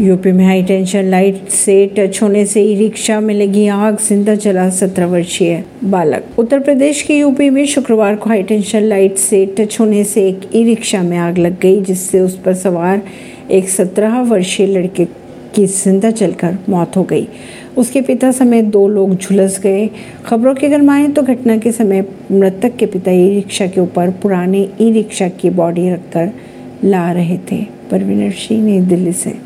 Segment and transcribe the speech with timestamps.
[0.00, 4.34] UP में high tension, light से touch होने से ई रिक्शा में लगी आग, ज़िंदा
[4.34, 9.44] चला सत्रह वर्षीय बालक। उत्तर प्रदेश के यूपी में शुक्रवार को हाई टेंशन, लाइट से
[9.58, 13.02] टच होने से एक ई रिक्शा में आग लग गई, जिससे उस पर सवार
[13.50, 15.04] एक सत्रह वर्षीय लड़के
[15.54, 17.26] की ज़िंदा चलकर मौत हो गई।
[17.76, 19.88] उसके पिता समेत दो लोग झुलस गए।
[20.26, 24.10] खबरों की अगर माने तो घटना के समय मृतक के पिता ई रिक्शा के ऊपर
[24.22, 26.32] पुराने ई रिक्शा की बॉडी रखकर
[26.84, 29.34] ला रहे थे। परवीन सिंह, नई दिल्ली से।